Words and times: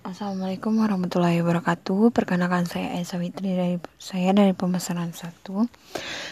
Assalamualaikum 0.00 0.80
warahmatullahi 0.80 1.44
wabarakatuh. 1.44 2.08
Perkenalkan 2.16 2.64
saya 2.64 2.96
Esa 2.96 3.20
Fitri 3.20 3.52
dari 3.52 3.76
saya 4.00 4.32
dari 4.32 4.56
pemesanan 4.56 5.12
satu. 5.12 5.68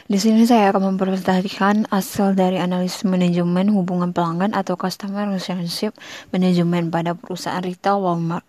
Di 0.09 0.17
sini 0.17 0.48
saya 0.48 0.72
akan 0.72 0.96
mempresentasikan 0.96 1.85
hasil 1.93 2.33
dari 2.33 2.57
analisis 2.57 3.04
manajemen 3.04 3.69
hubungan 3.69 4.17
pelanggan 4.17 4.57
atau 4.57 4.81
customer 4.81 5.29
relationship 5.29 5.93
manajemen 6.33 6.89
pada 6.89 7.12
perusahaan 7.12 7.61
retail 7.61 8.01
Walmart. 8.01 8.49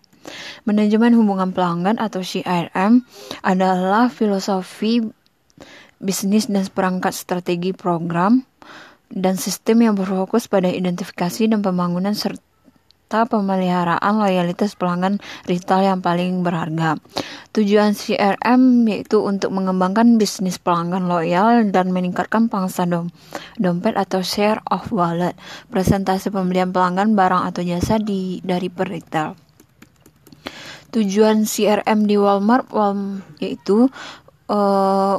Manajemen 0.64 1.12
hubungan 1.12 1.52
pelanggan 1.52 2.00
atau 2.00 2.24
CRM 2.24 3.04
adalah 3.44 4.08
filosofi 4.08 5.04
bisnis 6.00 6.48
dan 6.48 6.64
perangkat 6.72 7.12
strategi 7.12 7.76
program 7.76 8.48
dan 9.12 9.36
sistem 9.36 9.84
yang 9.84 9.92
berfokus 10.00 10.48
pada 10.48 10.72
identifikasi 10.72 11.44
dan 11.44 11.60
pembangunan 11.60 12.16
serta 12.16 12.49
serta 13.10 13.26
pemeliharaan 13.26 14.22
loyalitas 14.22 14.78
pelanggan 14.78 15.18
retail 15.50 15.82
yang 15.82 15.98
paling 15.98 16.46
berharga. 16.46 16.94
Tujuan 17.50 17.98
CRM 17.98 18.86
yaitu 18.86 19.18
untuk 19.18 19.50
mengembangkan 19.50 20.14
bisnis 20.14 20.62
pelanggan 20.62 21.10
loyal 21.10 21.66
dan 21.74 21.90
meningkatkan 21.90 22.46
pangsa 22.46 22.86
dom 22.86 23.10
dompet 23.58 23.98
atau 23.98 24.22
share 24.22 24.62
of 24.70 24.86
wallet, 24.94 25.34
presentasi 25.74 26.30
pembelian 26.30 26.70
pelanggan 26.70 27.18
barang 27.18 27.50
atau 27.50 27.66
jasa 27.66 27.98
di 27.98 28.38
dari 28.46 28.70
per 28.70 28.86
retail. 28.86 29.34
Tujuan 30.94 31.50
CRM 31.50 32.06
di 32.06 32.14
Walmart, 32.14 32.70
Walmart 32.70 33.26
yaitu 33.42 33.90
uh, 34.46 35.18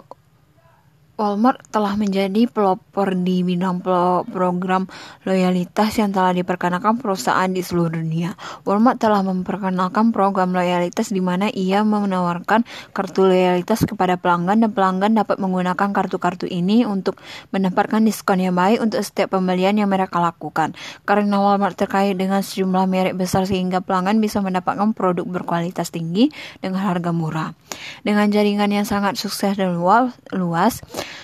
Walmart 1.22 1.62
telah 1.70 1.94
menjadi 1.94 2.50
pelopor 2.50 3.14
di 3.14 3.46
bidang 3.46 3.86
program 4.26 4.90
loyalitas 5.22 6.02
yang 6.02 6.10
telah 6.10 6.34
diperkenalkan 6.34 6.98
perusahaan 6.98 7.46
di 7.46 7.62
seluruh 7.62 7.94
dunia. 7.94 8.34
Walmart 8.66 8.98
telah 8.98 9.22
memperkenalkan 9.22 10.10
program 10.18 10.50
loyalitas 10.50 11.14
di 11.14 11.22
mana 11.22 11.54
ia 11.54 11.86
menawarkan 11.86 12.66
kartu 12.90 13.30
loyalitas 13.30 13.86
kepada 13.86 14.18
pelanggan 14.18 14.66
dan 14.66 14.74
pelanggan 14.74 15.14
dapat 15.14 15.38
menggunakan 15.38 15.94
kartu-kartu 15.94 16.50
ini 16.50 16.90
untuk 16.90 17.22
mendapatkan 17.54 18.02
diskon 18.02 18.42
yang 18.42 18.58
baik 18.58 18.82
untuk 18.82 19.06
setiap 19.06 19.38
pembelian 19.38 19.78
yang 19.78 19.94
mereka 19.94 20.18
lakukan. 20.18 20.74
Karena 21.06 21.38
Walmart 21.38 21.78
terkait 21.78 22.18
dengan 22.18 22.42
sejumlah 22.42 22.90
merek 22.90 23.14
besar 23.14 23.46
sehingga 23.46 23.86
pelanggan 23.86 24.18
bisa 24.18 24.42
mendapatkan 24.42 24.98
produk 24.98 25.30
berkualitas 25.30 25.94
tinggi 25.94 26.34
dengan 26.66 26.82
harga 26.82 27.14
murah. 27.14 27.54
Dengan 28.02 28.26
jaringan 28.34 28.74
yang 28.74 28.90
sangat 28.90 29.22
sukses 29.22 29.54
dan 29.54 29.78
luas, 29.78 30.82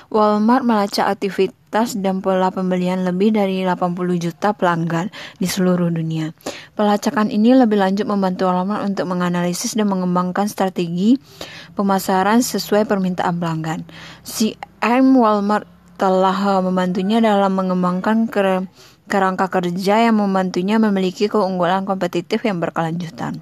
Walmart 0.10 0.64
melacak 0.64 1.08
aktivitas 1.08 2.00
dan 2.00 2.24
pola 2.24 2.48
pembelian 2.50 3.04
lebih 3.04 3.36
dari 3.36 3.62
80 3.62 3.96
juta 4.18 4.56
pelanggan 4.56 5.12
di 5.38 5.46
seluruh 5.46 5.92
dunia. 5.92 6.32
Pelacakan 6.74 7.28
ini 7.28 7.52
lebih 7.54 7.78
lanjut 7.78 8.08
membantu 8.08 8.48
Walmart 8.48 8.88
untuk 8.88 9.12
menganalisis 9.12 9.76
dan 9.76 9.92
mengembangkan 9.92 10.48
strategi 10.48 11.20
pemasaran 11.76 12.40
sesuai 12.40 12.88
permintaan 12.88 13.36
pelanggan. 13.38 13.84
CM 14.24 15.14
Walmart 15.14 15.68
telah 15.98 16.62
membantunya 16.62 17.18
dalam 17.18 17.58
mengembangkan 17.58 18.30
kerangka 19.10 19.48
kerja 19.50 20.06
yang 20.06 20.22
membantunya 20.22 20.78
memiliki 20.78 21.26
keunggulan 21.26 21.90
kompetitif 21.90 22.46
yang 22.46 22.62
berkelanjutan. 22.62 23.42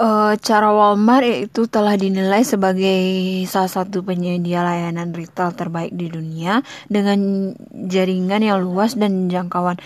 Uh, 0.00 0.32
cara 0.40 0.72
Walmart 0.72 1.28
itu 1.28 1.68
telah 1.68 1.94
dinilai 1.94 2.40
sebagai 2.42 2.98
salah 3.44 3.68
satu 3.68 4.00
penyedia 4.00 4.64
layanan 4.64 5.12
retail 5.12 5.52
terbaik 5.52 5.92
di 5.92 6.08
dunia 6.08 6.64
dengan 6.88 7.52
jaringan 7.86 8.40
yang 8.40 8.64
luas 8.64 8.96
dan 8.96 9.28
jangkauan 9.28 9.76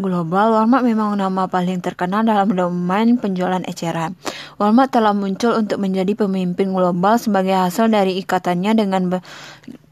global. 0.00 0.56
Walmart 0.56 0.84
memang 0.84 1.16
nama 1.18 1.48
paling 1.48 1.84
terkenal 1.84 2.24
dalam 2.24 2.52
domain 2.52 3.16
penjualan 3.20 3.60
eceran. 3.68 4.16
Walmart 4.56 4.92
telah 4.94 5.12
muncul 5.12 5.56
untuk 5.58 5.82
menjadi 5.82 6.16
pemimpin 6.16 6.72
global 6.72 7.20
sebagai 7.20 7.52
hasil 7.52 7.92
dari 7.92 8.16
ikatannya 8.20 8.72
dengan 8.76 9.20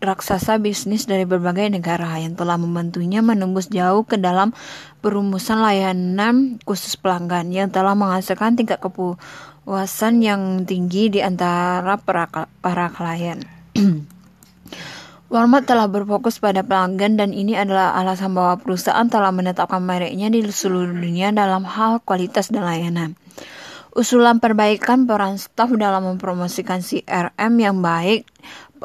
raksasa 0.01 0.57
bisnis 0.63 1.05
dari 1.05 1.29
berbagai 1.29 1.69
negara 1.69 2.17
yang 2.17 2.33
telah 2.37 2.57
membantunya 2.57 3.21
menembus 3.21 3.69
jauh 3.69 4.05
ke 4.09 4.17
dalam 4.17 4.57
perumusan 5.05 5.61
layanan 5.61 6.57
khusus 6.65 6.97
pelanggan 6.97 7.53
yang 7.53 7.69
telah 7.69 7.93
menghasilkan 7.93 8.57
tingkat 8.57 8.81
kepuasan 8.81 10.25
yang 10.25 10.65
tinggi 10.65 11.13
di 11.13 11.21
antara 11.21 12.01
para, 12.01 12.29
para 12.65 12.89
klien. 12.89 13.45
Walmart 15.31 15.63
telah 15.63 15.87
berfokus 15.87 16.43
pada 16.43 16.67
pelanggan 16.67 17.15
dan 17.15 17.31
ini 17.31 17.55
adalah 17.55 17.95
alasan 17.95 18.35
bahwa 18.35 18.59
perusahaan 18.59 19.07
telah 19.07 19.31
menetapkan 19.31 19.79
mereknya 19.79 20.27
di 20.27 20.43
seluruh 20.43 20.91
dunia 20.91 21.31
dalam 21.31 21.63
hal 21.63 22.03
kualitas 22.03 22.51
dan 22.51 22.67
layanan. 22.67 23.15
Usulan 23.95 24.43
perbaikan 24.43 25.07
peran 25.07 25.39
staf 25.39 25.71
dalam 25.79 26.03
mempromosikan 26.11 26.83
CRM 26.83 27.53
yang 27.63 27.79
baik 27.79 28.27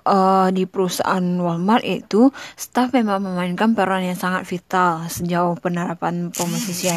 uh, 0.05 0.53
di 0.53 0.69
perusahaan 0.69 1.25
Walmart 1.41 1.81
yaitu 1.81 2.29
staf 2.53 2.94
memang 2.94 3.25
memainkan 3.25 3.73
peran 3.73 4.05
yang 4.05 4.17
sangat 4.17 4.45
vital 4.45 5.01
sejauh 5.09 5.57
penerapan 5.57 6.29
promosi 6.29 6.94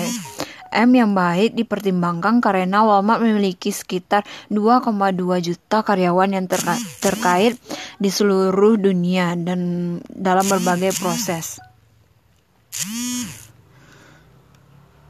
M 0.69 0.92
yang 0.92 1.16
baik 1.16 1.56
dipertimbangkan 1.56 2.44
karena 2.44 2.84
Walmart 2.84 3.25
memiliki 3.25 3.72
sekitar 3.72 4.28
2,2 4.53 4.84
juta 5.41 5.81
karyawan 5.81 6.37
yang 6.37 6.44
terka 6.44 6.76
terkait 7.00 7.56
di 7.98 8.10
seluruh 8.10 8.78
dunia 8.78 9.34
dan 9.34 9.60
dalam 10.06 10.47
berbagai 10.47 10.94
proses. 11.03 11.59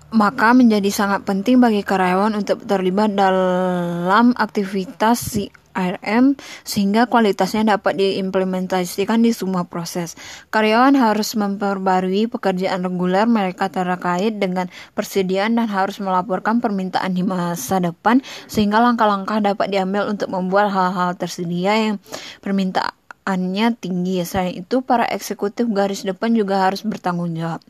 Maka 0.09 0.57
menjadi 0.57 0.89
sangat 0.89 1.29
penting 1.29 1.61
bagi 1.61 1.85
karyawan 1.85 2.33
untuk 2.41 2.65
terlibat 2.65 3.13
dalam 3.13 4.33
aktivitas 4.33 5.37
ARM 5.79 6.35
sehingga 6.67 7.07
kualitasnya 7.07 7.79
dapat 7.79 7.95
diimplementasikan 8.03 9.23
di 9.23 9.31
semua 9.31 9.63
proses. 9.71 10.19
Karyawan 10.51 10.99
harus 10.99 11.39
memperbarui 11.39 12.27
pekerjaan 12.27 12.83
reguler 12.83 13.31
mereka 13.31 13.71
terkait 13.71 14.43
dengan 14.43 14.67
persediaan 14.99 15.55
dan 15.55 15.71
harus 15.71 16.03
melaporkan 16.03 16.59
permintaan 16.59 17.15
di 17.15 17.23
masa 17.23 17.79
depan 17.79 18.19
sehingga 18.51 18.83
langkah-langkah 18.83 19.39
dapat 19.39 19.71
diambil 19.71 20.11
untuk 20.11 20.27
membuat 20.35 20.75
hal-hal 20.75 21.15
tersedia 21.15 21.79
yang 21.79 21.97
permintaannya 22.43 23.79
tinggi. 23.79 24.27
Selain 24.27 24.59
itu, 24.59 24.83
para 24.83 25.07
eksekutif 25.07 25.71
garis 25.71 26.03
depan 26.03 26.35
juga 26.35 26.67
harus 26.67 26.83
bertanggung 26.83 27.39
jawab 27.39 27.63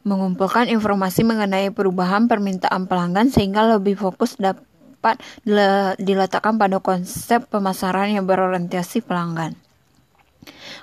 mengumpulkan 0.00 0.72
informasi 0.72 1.28
mengenai 1.28 1.68
perubahan 1.76 2.24
permintaan 2.24 2.88
pelanggan 2.88 3.28
sehingga 3.28 3.68
lebih 3.76 4.00
fokus 4.00 4.40
dapat 4.40 4.64
dapat 5.00 5.16
diletakkan 5.96 6.60
pada 6.60 6.76
konsep 6.76 7.48
pemasaran 7.48 8.12
yang 8.12 8.28
berorientasi 8.28 9.00
pelanggan. 9.00 9.56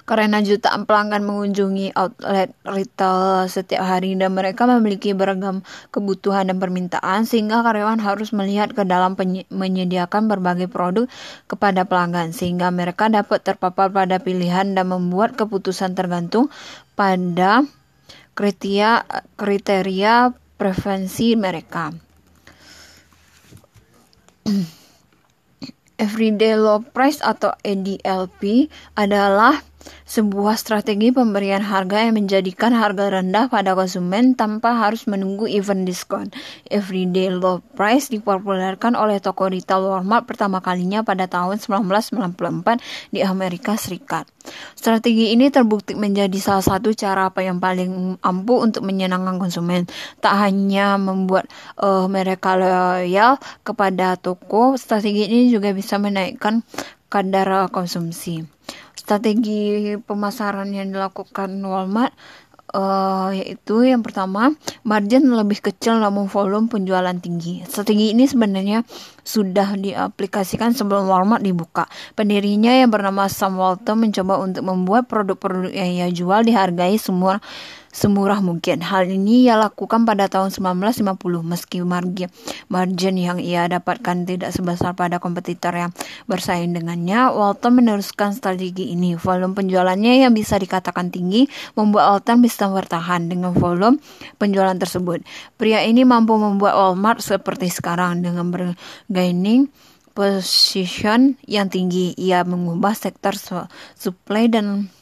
Karena 0.10 0.42
jutaan 0.42 0.90
pelanggan 0.90 1.22
mengunjungi 1.22 1.94
outlet 1.94 2.50
retail 2.66 3.46
setiap 3.46 3.86
hari 3.86 4.18
dan 4.18 4.34
mereka 4.34 4.66
memiliki 4.66 5.14
beragam 5.14 5.62
kebutuhan 5.94 6.50
dan 6.50 6.58
permintaan 6.58 7.30
sehingga 7.30 7.62
karyawan 7.62 8.02
harus 8.02 8.34
melihat 8.34 8.74
ke 8.74 8.82
dalam 8.90 9.14
menyediakan 9.54 10.26
berbagai 10.26 10.66
produk 10.66 11.06
kepada 11.46 11.86
pelanggan 11.86 12.34
sehingga 12.34 12.74
mereka 12.74 13.14
dapat 13.14 13.46
terpapar 13.46 13.94
pada 13.94 14.18
pilihan 14.18 14.74
dan 14.74 14.90
membuat 14.90 15.38
keputusan 15.38 15.94
tergantung 15.94 16.50
pada 16.98 17.62
kriteria 18.34 19.06
kriteria 19.38 20.34
preferensi 20.58 21.38
mereka. 21.38 22.07
Everyday 25.98 26.54
Low 26.54 26.86
Price 26.86 27.20
atau 27.26 27.58
EDLP 27.66 28.70
adalah 28.94 29.66
sebuah 30.08 30.56
strategi 30.56 31.12
pemberian 31.12 31.60
harga 31.60 32.08
yang 32.08 32.16
menjadikan 32.16 32.72
harga 32.72 33.20
rendah 33.20 33.52
pada 33.52 33.76
konsumen 33.76 34.40
tanpa 34.40 34.76
harus 34.76 35.04
menunggu 35.04 35.48
event 35.52 35.84
diskon. 35.84 36.32
Everyday 36.72 37.32
low 37.32 37.60
price 37.76 38.08
dipopulerkan 38.08 38.96
oleh 38.96 39.20
toko 39.20 39.52
retail 39.52 39.84
Walmart 39.84 40.24
pertama 40.24 40.64
kalinya 40.64 41.04
pada 41.04 41.28
tahun 41.28 41.60
1994 41.60 43.12
di 43.12 43.20
Amerika 43.24 43.76
Serikat. 43.76 44.28
Strategi 44.80 45.36
ini 45.36 45.52
terbukti 45.52 45.92
menjadi 45.96 46.40
salah 46.40 46.64
satu 46.64 46.96
cara 46.96 47.28
apa 47.28 47.44
yang 47.44 47.60
paling 47.60 48.16
ampuh 48.24 48.64
untuk 48.64 48.88
menyenangkan 48.88 49.36
konsumen. 49.40 49.88
Tak 50.24 50.40
hanya 50.40 50.96
membuat 50.96 51.52
uh, 51.84 52.08
mereka 52.08 52.56
loyal 52.56 53.36
kepada 53.68 54.16
toko, 54.16 54.80
strategi 54.80 55.28
ini 55.28 55.52
juga 55.52 55.76
bisa 55.76 56.00
menaikkan 56.00 56.64
kadar 57.08 57.72
konsumsi 57.72 58.57
strategi 59.08 59.96
pemasaran 60.04 60.68
yang 60.76 60.92
dilakukan 60.92 61.64
Walmart 61.64 62.12
uh, 62.76 63.32
yaitu 63.32 63.88
yang 63.88 64.04
pertama 64.04 64.52
margin 64.84 65.32
lebih 65.32 65.64
kecil 65.64 65.96
namun 66.04 66.28
volume 66.28 66.68
penjualan 66.68 67.16
tinggi. 67.16 67.64
Strategi 67.64 68.12
ini 68.12 68.28
sebenarnya 68.28 68.84
sudah 69.28 69.76
diaplikasikan 69.76 70.72
sebelum 70.72 71.12
Walmart 71.12 71.44
dibuka. 71.44 71.92
Pendirinya 72.16 72.72
yang 72.72 72.88
bernama 72.88 73.28
Sam 73.28 73.60
Walton 73.60 74.08
mencoba 74.08 74.40
untuk 74.40 74.64
membuat 74.64 75.12
produk-produk 75.12 75.76
yang 75.76 75.92
ia 75.92 76.08
jual 76.08 76.48
dihargai 76.48 76.96
semua 76.96 77.44
semurah 77.98 78.40
mungkin. 78.46 78.86
Hal 78.86 79.10
ini 79.10 79.50
ia 79.50 79.58
lakukan 79.58 80.06
pada 80.06 80.30
tahun 80.30 80.54
1950 80.54 81.18
meski 81.42 81.82
margin, 81.82 82.30
margin 82.70 83.16
yang 83.18 83.42
ia 83.42 83.66
dapatkan 83.66 84.28
tidak 84.30 84.54
sebesar 84.54 84.94
pada 84.94 85.18
kompetitor 85.18 85.74
yang 85.74 85.92
bersaing 86.30 86.78
dengannya. 86.78 87.34
Walton 87.34 87.82
meneruskan 87.82 88.38
strategi 88.38 88.94
ini. 88.94 89.18
Volume 89.18 89.58
penjualannya 89.58 90.22
yang 90.22 90.38
bisa 90.38 90.62
dikatakan 90.62 91.10
tinggi 91.10 91.50
membuat 91.74 92.22
Walton 92.22 92.46
bisa 92.46 92.70
bertahan 92.70 93.34
dengan 93.34 93.58
volume 93.58 93.98
penjualan 94.38 94.78
tersebut. 94.78 95.26
Pria 95.58 95.82
ini 95.82 96.06
mampu 96.06 96.38
membuat 96.38 96.78
Walmart 96.78 97.26
seperti 97.26 97.74
sekarang 97.74 98.22
dengan 98.22 98.54
bergaining 99.18 99.74
position 100.14 101.42
yang 101.50 101.74
tinggi. 101.74 102.14
Ia 102.22 102.46
mengubah 102.46 102.94
sektor 102.94 103.34
supply 103.98 104.46
dan 104.46 104.94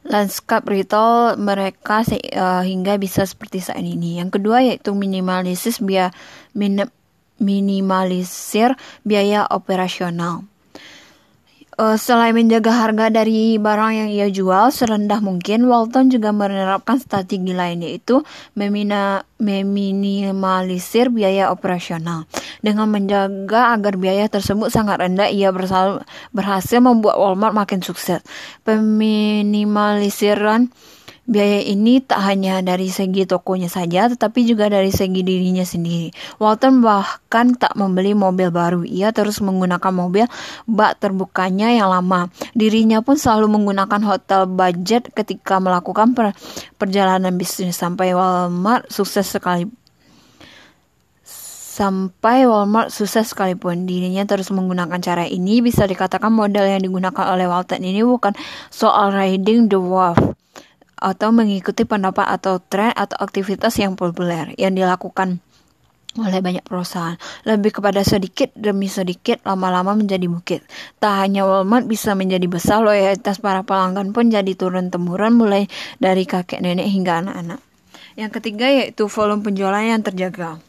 lanskap 0.00 0.64
retail 0.64 1.36
mereka 1.36 2.00
uh, 2.08 2.64
hingga 2.64 2.96
bisa 2.96 3.28
seperti 3.28 3.60
saat 3.60 3.84
ini. 3.84 4.16
Yang 4.16 4.40
kedua 4.40 4.64
yaitu 4.64 4.96
minimalisir 4.96 5.76
biaya 5.84 6.08
min, 6.56 6.88
minimalisir 7.36 8.80
biaya 9.04 9.44
operasional. 9.44 10.48
Uh, 11.76 11.96
selain 11.96 12.36
menjaga 12.36 12.68
harga 12.68 13.08
dari 13.08 13.56
barang 13.56 13.92
yang 13.92 14.08
ia 14.12 14.28
jual 14.28 14.72
serendah 14.72 15.20
mungkin, 15.24 15.68
Walton 15.68 16.12
juga 16.12 16.28
menerapkan 16.32 17.00
strategi 17.00 17.52
lain 17.56 17.80
yaitu 17.80 18.24
memina, 18.56 19.24
meminimalisir 19.40 21.08
biaya 21.12 21.48
operasional. 21.48 22.28
Dengan 22.62 22.86
menjaga 22.88 23.74
agar 23.74 23.98
biaya 23.98 24.30
tersebut 24.30 24.70
sangat 24.70 25.02
rendah, 25.02 25.26
ia 25.26 25.50
berhasil 26.30 26.78
membuat 26.78 27.18
Walmart 27.18 27.58
makin 27.58 27.82
sukses. 27.82 28.22
Peminimaliseran 28.62 30.70
Biaya 31.22 31.62
ini 31.62 32.02
tak 32.02 32.18
hanya 32.26 32.58
dari 32.66 32.90
segi 32.90 33.22
tokonya 33.30 33.70
saja, 33.70 34.10
tetapi 34.10 34.42
juga 34.42 34.66
dari 34.66 34.90
segi 34.90 35.22
dirinya 35.22 35.62
sendiri. 35.62 36.10
Walton 36.42 36.82
bahkan 36.82 37.54
tak 37.54 37.78
membeli 37.78 38.10
mobil 38.10 38.50
baru. 38.50 38.82
Ia 38.82 39.14
terus 39.14 39.38
menggunakan 39.38 39.94
mobil 39.94 40.26
bak 40.66 40.98
terbukanya 40.98 41.70
yang 41.70 41.94
lama. 41.94 42.26
Dirinya 42.58 43.06
pun 43.06 43.14
selalu 43.14 43.54
menggunakan 43.54 44.02
hotel 44.02 44.50
budget 44.50 45.14
ketika 45.14 45.62
melakukan 45.62 46.10
per 46.10 46.34
perjalanan 46.74 47.38
bisnis 47.38 47.78
sampai 47.78 48.18
Walmart 48.18 48.90
sukses 48.90 49.30
sekali 49.30 49.70
Sampai 51.72 52.44
Walmart 52.44 52.92
sukses 52.92 53.32
sekalipun, 53.32 53.88
dirinya 53.88 54.28
terus 54.28 54.52
menggunakan 54.52 55.00
cara 55.00 55.24
ini. 55.24 55.64
Bisa 55.64 55.88
dikatakan 55.88 56.28
model 56.28 56.68
yang 56.68 56.84
digunakan 56.84 57.32
oleh 57.32 57.48
Walton 57.48 57.80
ini 57.80 58.04
bukan 58.04 58.36
soal 58.68 59.08
riding 59.08 59.72
the 59.72 59.80
wave 59.80 60.36
atau 61.00 61.32
mengikuti 61.32 61.88
pendapat 61.88 62.28
atau 62.28 62.60
tren 62.60 62.92
atau 62.92 63.16
aktivitas 63.24 63.72
yang 63.80 63.96
populer 63.96 64.52
yang 64.60 64.76
dilakukan 64.76 65.40
oleh 66.20 66.44
banyak 66.44 66.60
perusahaan. 66.60 67.16
Lebih 67.48 67.80
kepada 67.80 68.04
sedikit 68.04 68.52
demi 68.52 68.92
sedikit 68.92 69.40
lama-lama 69.48 69.96
menjadi 69.96 70.28
bukit. 70.28 70.60
Tak 71.00 71.24
hanya 71.24 71.48
Walmart 71.48 71.88
bisa 71.88 72.12
menjadi 72.12 72.52
besar, 72.52 72.84
loyalitas 72.84 73.40
para 73.40 73.64
pelanggan 73.64 74.12
pun 74.12 74.28
jadi 74.28 74.52
turun-temurun 74.52 75.40
mulai 75.40 75.72
dari 75.96 76.28
kakek 76.28 76.60
nenek 76.60 76.84
hingga 76.84 77.24
anak-anak. 77.24 77.64
Yang 78.20 78.30
ketiga 78.36 78.68
yaitu 78.68 79.08
volume 79.08 79.40
penjualan 79.40 79.80
yang 79.80 80.04
terjaga. 80.04 80.60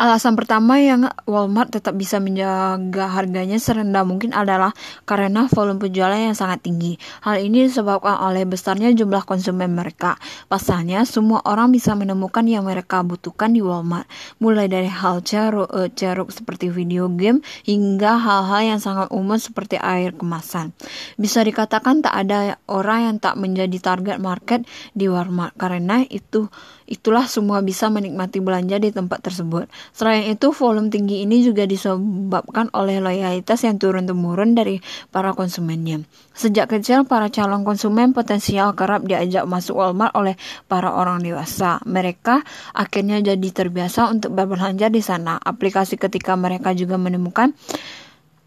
Alasan 0.00 0.32
pertama 0.32 0.80
yang 0.80 1.12
Walmart 1.28 1.76
tetap 1.76 1.92
bisa 1.92 2.16
menjaga 2.24 3.04
harganya 3.12 3.60
serendah 3.60 4.00
mungkin 4.00 4.32
adalah 4.32 4.72
karena 5.04 5.44
volume 5.52 5.76
penjualan 5.76 6.16
yang 6.16 6.32
sangat 6.32 6.64
tinggi. 6.64 6.96
Hal 7.20 7.44
ini 7.44 7.68
disebabkan 7.68 8.16
oleh 8.16 8.48
besarnya 8.48 8.96
jumlah 8.96 9.28
konsumen 9.28 9.76
mereka. 9.76 10.16
Pasalnya, 10.48 11.04
semua 11.04 11.44
orang 11.44 11.68
bisa 11.68 11.92
menemukan 11.92 12.48
yang 12.48 12.64
mereka 12.64 13.04
butuhkan 13.04 13.52
di 13.52 13.60
Walmart, 13.60 14.08
mulai 14.40 14.72
dari 14.72 14.88
hal 14.88 15.20
ceruk, 15.20 15.68
uh, 15.68 15.92
ceruk 15.92 16.32
seperti 16.32 16.72
video 16.72 17.12
game 17.12 17.44
hingga 17.68 18.16
hal-hal 18.16 18.72
yang 18.72 18.80
sangat 18.80 19.12
umum 19.12 19.36
seperti 19.36 19.76
air 19.76 20.16
kemasan. 20.16 20.72
Bisa 21.20 21.44
dikatakan 21.44 22.00
tak 22.00 22.16
ada 22.16 22.56
orang 22.72 23.04
yang 23.04 23.16
tak 23.20 23.36
menjadi 23.36 23.76
target 23.76 24.16
market 24.16 24.64
di 24.96 25.12
Walmart 25.12 25.52
karena 25.60 26.08
itu 26.08 26.48
itulah 26.88 27.28
semua 27.30 27.62
bisa 27.62 27.86
menikmati 27.92 28.42
belanja 28.42 28.80
di 28.80 28.90
tempat 28.90 29.22
tersebut. 29.22 29.70
Selain 29.90 30.26
itu, 30.30 30.54
volume 30.54 30.88
tinggi 30.88 31.26
ini 31.26 31.42
juga 31.42 31.66
disebabkan 31.66 32.70
oleh 32.72 33.02
loyalitas 33.02 33.66
yang 33.66 33.76
turun-temurun 33.76 34.54
dari 34.54 34.78
para 35.10 35.34
konsumennya. 35.34 36.02
Sejak 36.32 36.72
kecil, 36.72 37.04
para 37.04 37.28
calon 37.28 37.66
konsumen 37.66 38.16
potensial 38.16 38.72
kerap 38.78 39.04
diajak 39.04 39.44
masuk 39.44 39.76
Walmart 39.76 40.14
oleh 40.16 40.38
para 40.70 40.94
orang 40.94 41.20
dewasa. 41.20 41.82
Mereka 41.84 42.46
akhirnya 42.72 43.20
jadi 43.20 43.48
terbiasa 43.50 44.08
untuk 44.08 44.32
berbelanja 44.32 44.88
di 44.88 45.02
sana. 45.02 45.36
Aplikasi 45.36 46.00
ketika 46.00 46.38
mereka 46.38 46.72
juga 46.72 46.96
menemukan 46.96 47.52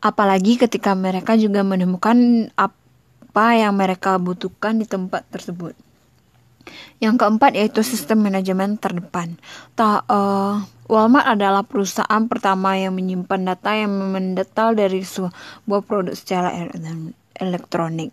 apalagi 0.03 0.59
ketika 0.59 0.91
mereka 0.99 1.39
juga 1.39 1.63
menemukan 1.63 2.51
apa 2.59 3.47
yang 3.55 3.71
mereka 3.79 4.19
butuhkan 4.19 4.75
di 4.75 4.85
tempat 4.85 5.23
tersebut. 5.31 5.71
Yang 6.99 7.23
keempat 7.23 7.55
yaitu 7.55 7.79
sistem 7.87 8.27
manajemen 8.27 8.75
terdepan. 8.75 9.39
Ta, 9.79 10.03
uh, 10.07 10.59
Walmart 10.91 11.25
adalah 11.25 11.63
perusahaan 11.63 12.27
pertama 12.27 12.75
yang 12.75 12.93
menyimpan 12.95 13.55
data 13.55 13.71
yang 13.71 13.91
mendetail 13.91 14.75
dari 14.75 15.01
sebuah 15.03 15.81
produk 15.87 16.15
secara 16.15 16.51
elektronik. 17.39 18.11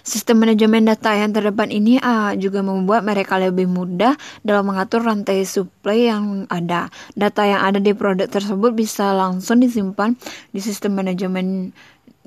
Sistem 0.00 0.40
manajemen 0.40 0.88
data 0.88 1.12
yang 1.12 1.36
terdepan 1.36 1.68
ini 1.68 2.00
uh, 2.00 2.32
juga 2.32 2.64
membuat 2.64 3.04
mereka 3.04 3.36
lebih 3.36 3.68
mudah 3.68 4.16
dalam 4.40 4.72
mengatur 4.72 5.04
rantai 5.04 5.44
supply 5.44 6.08
yang 6.08 6.48
ada. 6.48 6.88
Data 7.12 7.44
yang 7.44 7.60
ada 7.60 7.76
di 7.76 7.92
produk 7.92 8.24
tersebut 8.24 8.72
bisa 8.72 9.12
langsung 9.12 9.60
disimpan 9.60 10.16
di 10.56 10.60
sistem 10.64 10.96
manajemen 10.96 11.76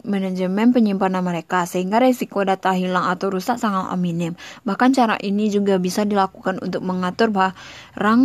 manajemen 0.03 0.75
penyimpanan 0.75 1.23
mereka 1.23 1.63
sehingga 1.63 1.97
resiko 1.97 2.43
data 2.43 2.75
hilang 2.75 3.07
atau 3.09 3.31
rusak 3.31 3.57
sangat 3.57 3.89
minim. 3.97 4.35
Bahkan 4.67 4.93
cara 4.93 5.15
ini 5.17 5.49
juga 5.49 5.79
bisa 5.79 6.03
dilakukan 6.03 6.59
untuk 6.61 6.83
mengatur 6.83 7.31
barang 7.31 8.21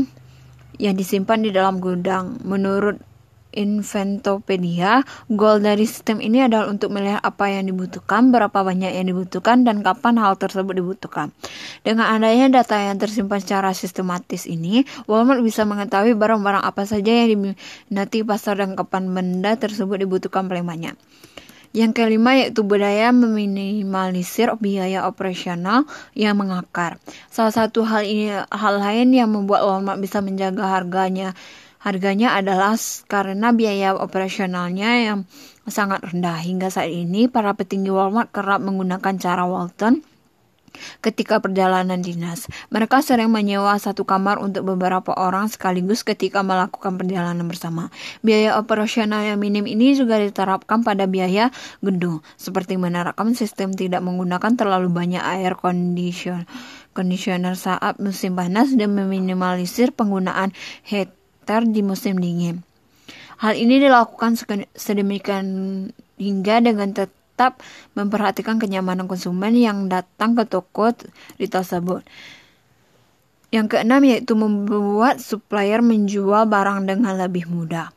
yang 0.76 0.94
disimpan 0.98 1.40
di 1.40 1.50
dalam 1.54 1.80
gudang. 1.80 2.36
Menurut 2.44 3.00
Inventopedia, 3.48 5.00
goal 5.32 5.64
dari 5.64 5.88
sistem 5.88 6.20
ini 6.20 6.44
adalah 6.44 6.68
untuk 6.68 6.92
melihat 6.92 7.24
apa 7.24 7.48
yang 7.48 7.64
dibutuhkan, 7.64 8.28
berapa 8.28 8.52
banyak 8.52 8.92
yang 8.92 9.08
dibutuhkan, 9.08 9.64
dan 9.64 9.80
kapan 9.80 10.20
hal 10.20 10.36
tersebut 10.36 10.76
dibutuhkan. 10.76 11.32
Dengan 11.80 12.12
adanya 12.12 12.60
data 12.60 12.76
yang 12.76 13.00
tersimpan 13.00 13.40
secara 13.40 13.72
sistematis 13.72 14.44
ini, 14.44 14.84
Walmart 15.08 15.40
bisa 15.40 15.64
mengetahui 15.64 16.12
barang-barang 16.12 16.60
apa 16.60 16.84
saja 16.84 17.08
yang 17.08 17.34
diminati 17.34 18.20
pasar 18.20 18.60
dan 18.60 18.76
kapan 18.76 19.16
benda 19.16 19.56
tersebut 19.56 19.96
dibutuhkan 19.96 20.44
paling 20.44 20.68
banyak. 20.68 20.94
Yang 21.76 21.92
kelima 22.00 22.34
yaitu 22.34 22.64
budaya 22.64 23.12
meminimalisir 23.12 24.50
biaya 24.56 25.04
operasional 25.04 25.84
yang 26.16 26.34
mengakar. 26.40 26.96
Salah 27.28 27.52
satu 27.52 27.84
hal 27.84 28.08
ini 28.08 28.32
hal 28.32 28.74
lain 28.80 29.12
yang 29.12 29.28
membuat 29.28 29.68
Walmart 29.68 30.00
bisa 30.00 30.24
menjaga 30.24 30.64
harganya 30.80 31.36
harganya 31.78 32.34
adalah 32.34 32.74
karena 33.06 33.54
biaya 33.54 33.94
operasionalnya 33.94 34.90
yang 35.06 35.18
sangat 35.68 36.02
rendah. 36.02 36.40
Hingga 36.40 36.72
saat 36.72 36.90
ini 36.90 37.28
para 37.30 37.54
petinggi 37.54 37.92
Walmart 37.92 38.32
kerap 38.32 38.64
menggunakan 38.64 39.14
cara 39.20 39.44
Walton 39.44 40.02
ketika 41.04 41.42
perjalanan 41.42 42.00
dinas. 42.00 42.46
Mereka 42.70 43.02
sering 43.02 43.28
menyewa 43.28 43.76
satu 43.76 44.06
kamar 44.06 44.40
untuk 44.40 44.64
beberapa 44.64 45.14
orang 45.16 45.50
sekaligus 45.50 46.06
ketika 46.06 46.40
melakukan 46.46 46.96
perjalanan 46.96 47.44
bersama. 47.44 47.90
Biaya 48.22 48.56
operasional 48.60 49.24
yang 49.24 49.38
minim 49.42 49.66
ini 49.66 49.94
juga 49.98 50.16
diterapkan 50.18 50.86
pada 50.86 51.04
biaya 51.04 51.50
gedung, 51.84 52.24
seperti 52.38 52.80
menerapkan 52.80 53.34
sistem 53.34 53.74
tidak 53.74 54.00
menggunakan 54.00 54.54
terlalu 54.54 54.88
banyak 54.88 55.20
air 55.20 55.58
condition 55.58 56.48
conditioner 56.98 57.54
saat 57.54 58.02
musim 58.02 58.34
panas 58.34 58.74
dan 58.74 58.90
meminimalisir 58.90 59.94
penggunaan 59.94 60.50
heater 60.82 61.62
di 61.62 61.86
musim 61.86 62.18
dingin. 62.18 62.66
Hal 63.38 63.54
ini 63.54 63.78
dilakukan 63.78 64.34
sedemikian 64.74 65.46
hingga 66.18 66.58
dengan 66.58 66.90
tetap 66.90 67.17
tetap 67.38 67.62
memperhatikan 67.94 68.58
kenyamanan 68.58 69.06
konsumen 69.06 69.54
yang 69.54 69.86
datang 69.86 70.34
ke 70.34 70.42
toko 70.42 70.90
di 71.38 71.46
tersebut. 71.46 72.02
Yang 73.54 73.78
keenam 73.78 74.02
yaitu 74.02 74.34
membuat 74.34 75.22
supplier 75.22 75.78
menjual 75.78 76.50
barang 76.50 76.90
dengan 76.90 77.14
lebih 77.14 77.46
mudah. 77.46 77.94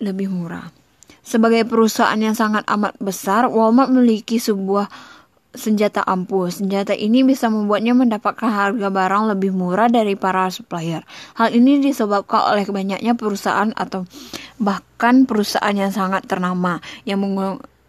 Lebih 0.00 0.32
murah. 0.32 0.72
Sebagai 1.20 1.68
perusahaan 1.68 2.16
yang 2.16 2.32
sangat 2.32 2.64
amat 2.72 2.96
besar, 2.96 3.44
Walmart 3.52 3.92
memiliki 3.92 4.40
sebuah 4.40 4.88
senjata 5.52 6.00
ampuh. 6.00 6.48
Senjata 6.48 6.96
ini 6.96 7.20
bisa 7.20 7.52
membuatnya 7.52 7.92
mendapatkan 7.92 8.48
harga 8.48 8.88
barang 8.88 9.36
lebih 9.36 9.52
murah 9.52 9.92
dari 9.92 10.16
para 10.16 10.48
supplier. 10.48 11.04
Hal 11.36 11.52
ini 11.52 11.84
disebabkan 11.84 12.56
oleh 12.56 12.64
banyaknya 12.64 13.12
perusahaan 13.12 13.68
atau 13.76 14.08
bahkan 14.56 15.28
perusahaan 15.28 15.76
yang 15.76 15.92
sangat 15.92 16.24
ternama 16.24 16.80
yang 17.04 17.20